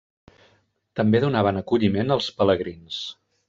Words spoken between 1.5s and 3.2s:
acolliment als pelegrins.